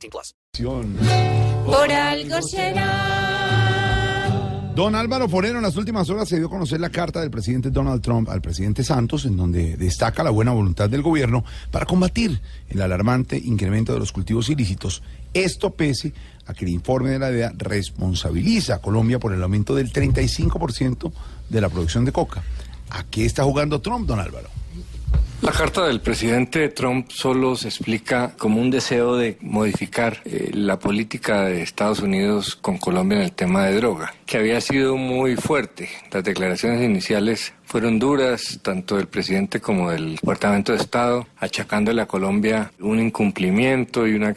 [0.00, 0.34] 18 plus.
[1.66, 3.30] Por algo será.
[4.74, 7.70] Don Álvaro Forero en las últimas horas se dio a conocer la carta del presidente
[7.70, 12.40] Donald Trump al presidente Santos en donde destaca la buena voluntad del gobierno para combatir
[12.68, 15.02] el alarmante incremento de los cultivos ilícitos.
[15.34, 16.14] Esto pese
[16.46, 21.12] a que el informe de la DEA responsabiliza a Colombia por el aumento del 35%
[21.48, 22.42] de la producción de coca.
[22.90, 24.48] ¿A qué está jugando Trump, don Álvaro?
[25.42, 30.78] La carta del presidente Trump solo se explica como un deseo de modificar eh, la
[30.78, 35.36] política de Estados Unidos con Colombia en el tema de droga, que había sido muy
[35.36, 35.88] fuerte.
[36.12, 42.06] Las declaraciones iniciales fueron duras, tanto del presidente como del Departamento de Estado, achacándole a
[42.06, 44.34] Colombia un incumplimiento y una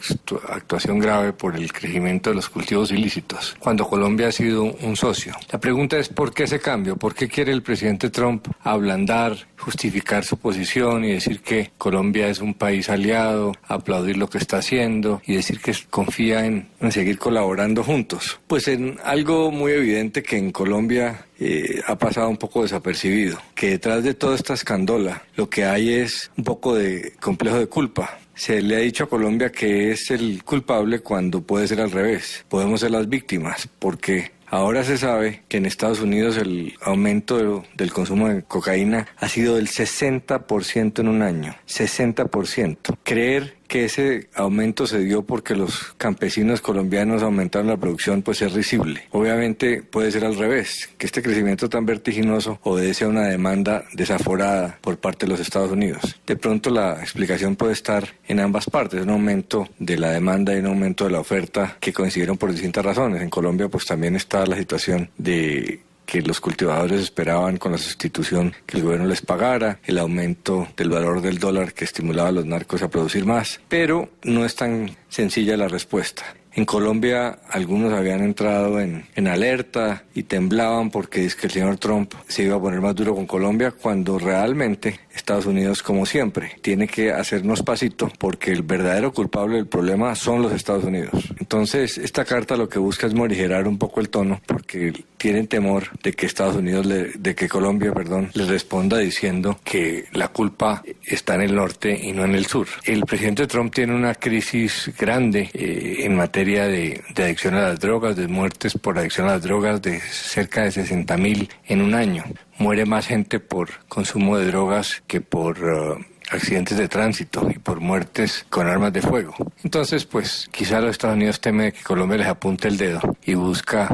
[0.49, 5.33] actuación grave por el crecimiento de los cultivos ilícitos, cuando Colombia ha sido un socio.
[5.51, 6.95] La pregunta es ¿por qué ese cambio?
[6.95, 12.39] ¿Por qué quiere el presidente Trump ablandar, justificar su posición y decir que Colombia es
[12.39, 17.17] un país aliado, aplaudir lo que está haciendo y decir que confía en, en seguir
[17.17, 18.39] colaborando juntos?
[18.45, 23.71] Pues en algo muy evidente que en Colombia eh, ha pasado un poco desapercibido, que
[23.71, 28.19] detrás de toda esta escandola lo que hay es un poco de complejo de culpa.
[28.35, 32.45] Se le ha dicho a Colombia que es el culpable cuando puede ser al revés.
[32.49, 37.91] Podemos ser las víctimas porque Ahora se sabe que en Estados Unidos el aumento del
[37.91, 41.55] consumo de cocaína ha sido del 60% en un año.
[41.67, 42.97] 60%.
[43.01, 48.53] Creer que ese aumento se dio porque los campesinos colombianos aumentaron la producción, pues es
[48.53, 49.07] risible.
[49.09, 54.77] Obviamente puede ser al revés, que este crecimiento tan vertiginoso obedece a una demanda desaforada
[54.79, 56.19] por parte de los Estados Unidos.
[56.27, 60.59] De pronto la explicación puede estar en ambas partes, un aumento de la demanda y
[60.59, 63.23] un aumento de la oferta que coincidieron por distintas razones.
[63.23, 68.53] En Colombia pues también está la situación de que los cultivadores esperaban con la sustitución
[68.65, 72.45] que el gobierno les pagara, el aumento del valor del dólar que estimulaba a los
[72.45, 76.23] narcos a producir más, pero no es tan sencilla la respuesta.
[76.55, 81.77] En Colombia algunos habían entrado en, en alerta y temblaban porque es que el señor
[81.77, 86.57] Trump se iba a poner más duro con Colombia cuando realmente Estados Unidos, como siempre,
[86.61, 91.11] tiene que hacernos pasito porque el verdadero culpable del problema son los Estados Unidos.
[91.39, 95.97] Entonces, esta carta lo que busca es morigerar un poco el tono porque tienen temor
[96.01, 101.35] de que Estados Unidos, de que Colombia, perdón, les responda diciendo que la culpa está
[101.35, 102.67] en el norte y no en el sur.
[102.83, 108.15] El presidente Trump tiene una crisis grande eh, en materia de, adicción a las drogas,
[108.15, 112.23] de muertes por adicción a las drogas de cerca de 60 mil en un año.
[112.57, 115.63] Muere más gente por consumo de drogas que por...
[115.63, 119.35] Uh, accidentes de tránsito y por muertes con armas de fuego.
[119.63, 123.93] Entonces, pues quizá los Estados Unidos teme que Colombia les apunte el dedo y busca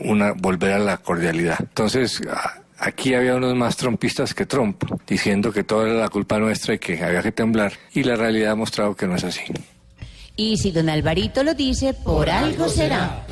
[0.00, 1.58] una volver a la cordialidad.
[1.60, 2.20] Entonces,
[2.78, 6.78] aquí había unos más trompistas que Trump, diciendo que toda era la culpa nuestra y
[6.78, 9.42] que había que temblar, y la realidad ha mostrado que no es así.
[10.36, 13.24] Y si don Alvarito lo dice, por algo será.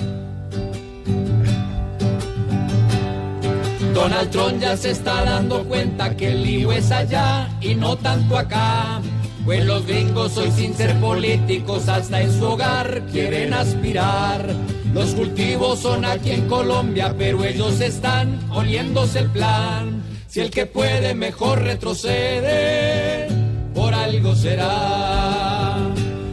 [3.94, 8.38] Donald Trump ya se está dando cuenta que el lío es allá y no tanto
[8.38, 9.00] acá.
[9.44, 14.46] Pues los gringos hoy sin ser políticos hasta en su hogar quieren aspirar.
[14.92, 20.02] Los cultivos son aquí en Colombia, pero ellos están oliéndose el plan.
[20.28, 23.28] Si el que puede mejor retrocede,
[23.74, 25.76] por algo será.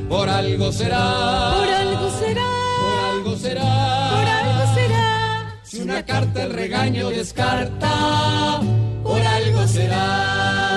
[0.08, 1.77] Por algo será.
[5.98, 8.62] la carta el regaño descarta,
[9.02, 10.77] por algo será.